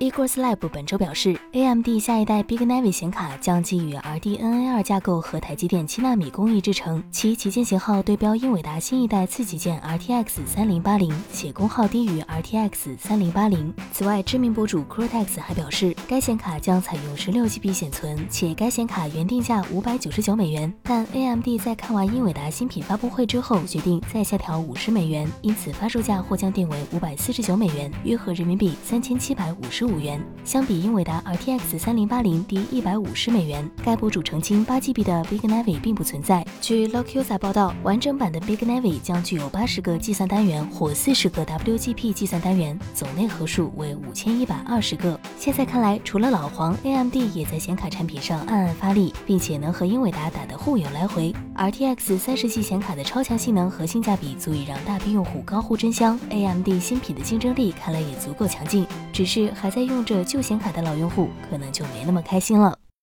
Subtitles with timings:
[0.00, 13.74] Eagles Lab 本周表示，AMD 下一代 Big Navi 显卡将基于 RDNA 2架构和台积电七纳米工艺制成，其旗舰型号对标英伟达新一代次旗舰 RTX 3080，且功耗低于 RTX 3080。
[13.92, 29.89] 此外，知名博主 Cortex 还表示，该显卡将采用 16GB 显存，且该显卡原定价599美元，但 AMD 在看完英伟达新品发布会之后，决定再下调50美元，因此发售价或将定为549美元，约合人民币3755。
[29.90, 33.68] 五元，相比英伟达 RTX 三零八零低一百五十美元。
[33.84, 36.46] 该博主澄清，八 GB 的 Big Navi 并不存在。
[36.60, 45.18] 据 Locusa 报道，完整版的 Big Navi 将具有八十个计算单元或四十个 WGP 计算单元，总内核数为五千一百二十个。
[45.38, 51.34] 现在看来，除了老黄，AMD 也在显卡产品上暗暗发力，并且能和英伟达打得互有来回。
[51.56, 56.18] RTX 三十 G 显卡的超强性能和性价比，足以让大批用户高呼真香。
[56.30, 59.90] AMD 新品的竞争力看来也足够强劲，只是还在在。
[59.90, 62.78] 用着旧显卡的老用户，可能就没那么开心了。